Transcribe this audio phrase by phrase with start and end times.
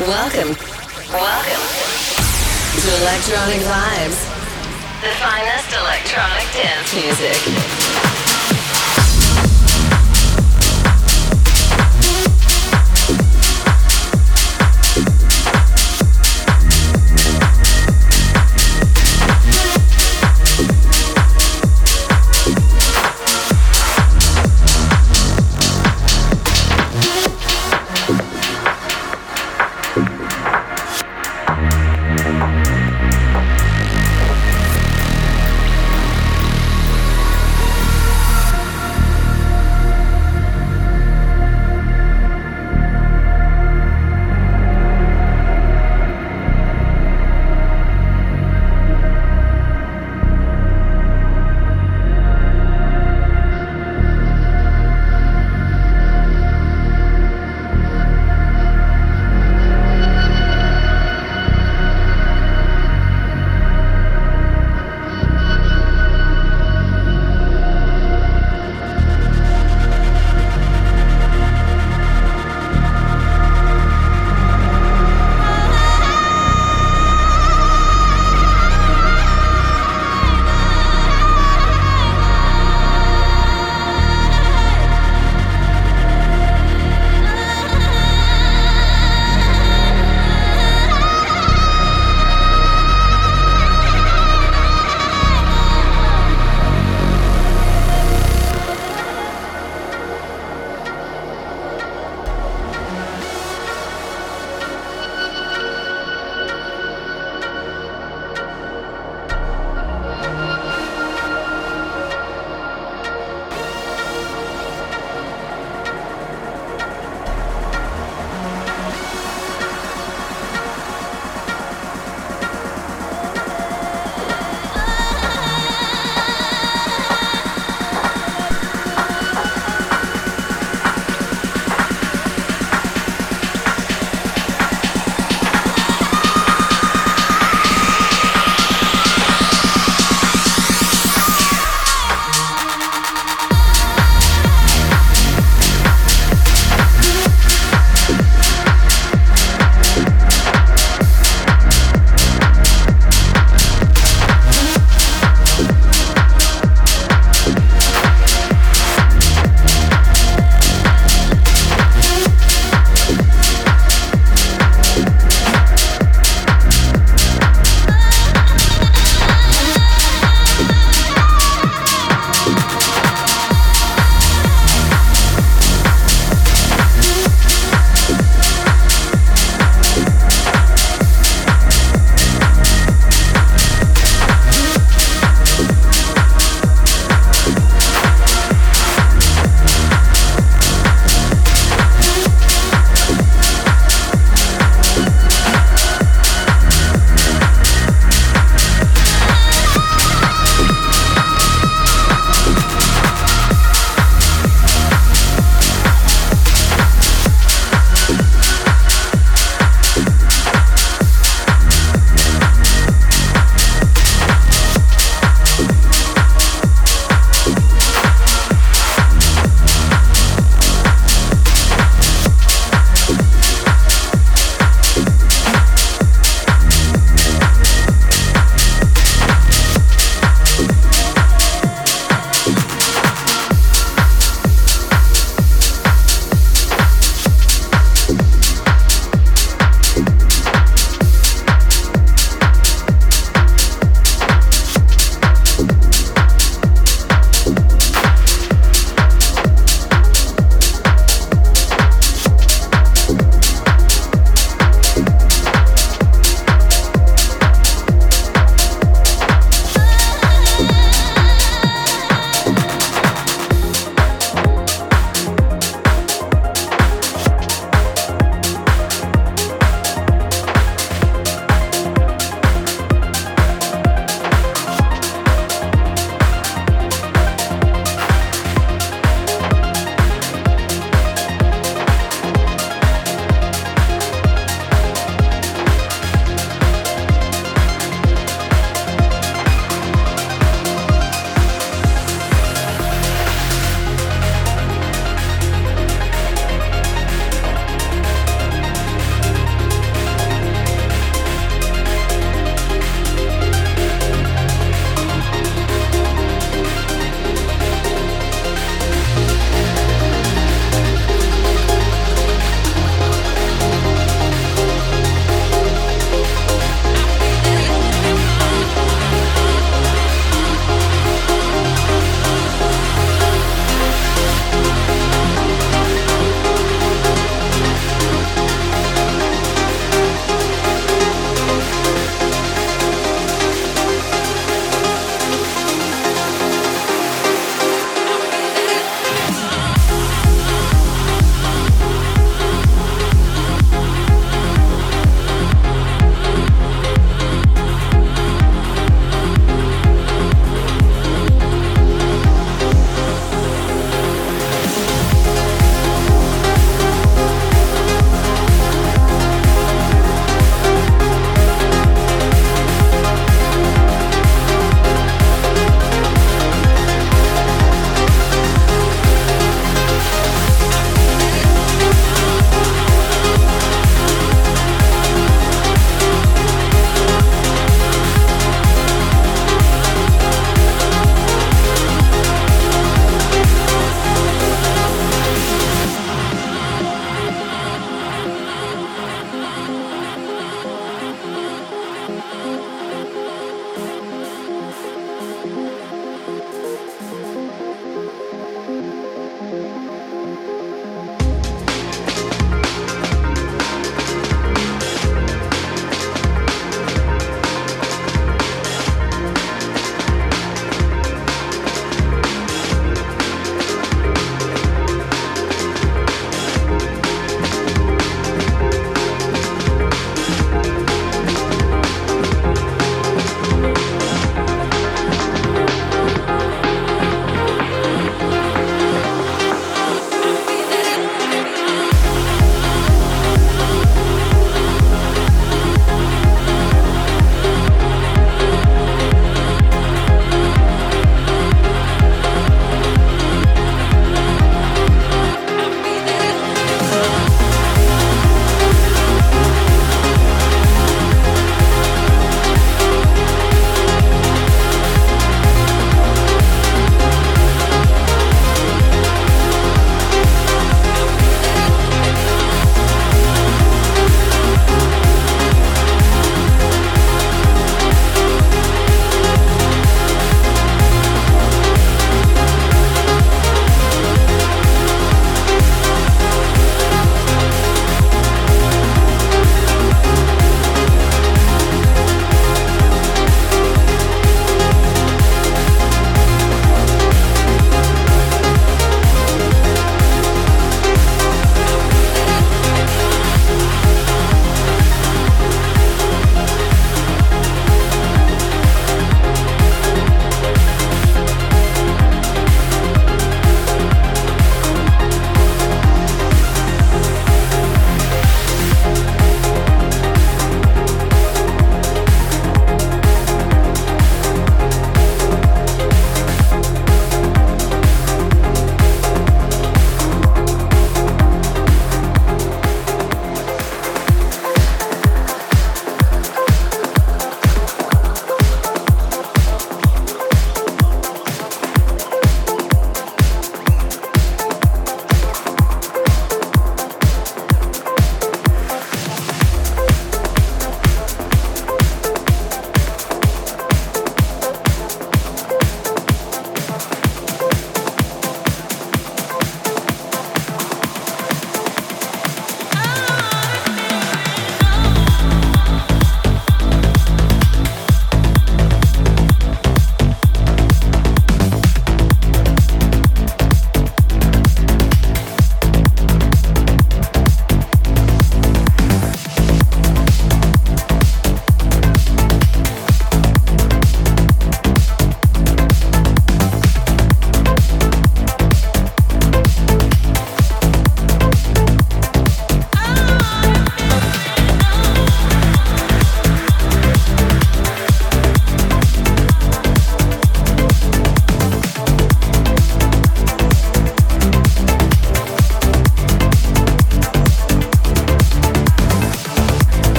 [0.00, 0.56] Welcome.
[1.12, 1.62] Welcome
[2.82, 4.26] to Electronic Vibes,
[5.00, 7.83] the finest electronic dance music.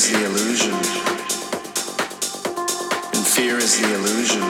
[0.00, 0.72] Is the illusion.
[3.12, 4.42] And fear is the illusion.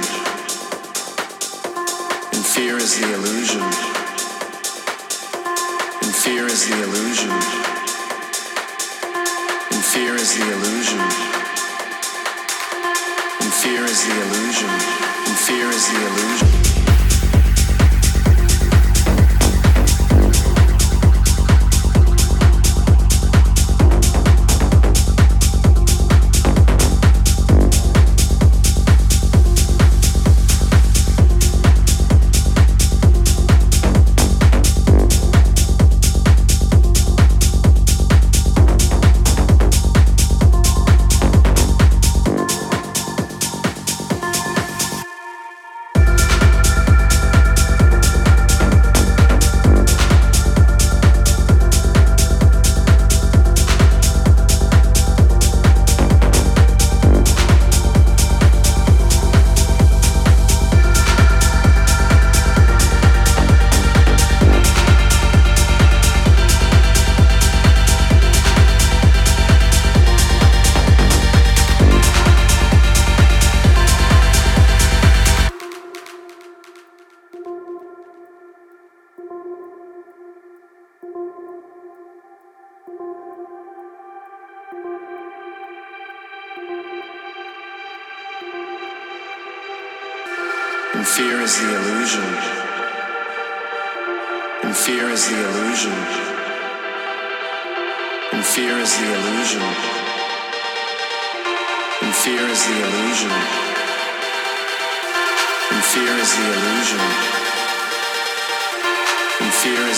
[2.34, 3.62] And fear is the illusion.
[6.02, 7.30] And fear is the illusion.
[9.72, 11.00] And fear is the illusion.
[13.42, 14.70] And fear is the illusion.
[14.70, 16.69] And fear is the illusion.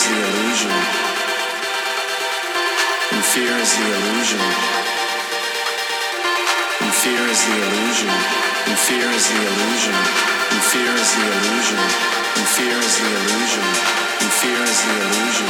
[0.02, 0.70] is the illusion.
[3.12, 4.40] And fear is the illusion.
[6.82, 8.10] And fear is the illusion.
[8.66, 9.94] And fear is the illusion.
[10.54, 11.78] And fear is the illusion.
[12.34, 13.66] And fear is the illusion.
[14.22, 15.48] And fear is the illusion.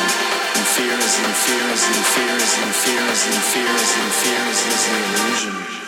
[0.52, 3.92] And fear is and fear is and fear is and fear is and fear is
[4.00, 5.81] and fear is the illusion.